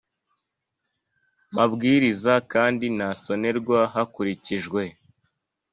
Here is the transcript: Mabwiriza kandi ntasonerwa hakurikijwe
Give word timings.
Mabwiriza 1.55 2.33
kandi 2.51 2.85
ntasonerwa 2.97 3.79
hakurikijwe 3.93 4.83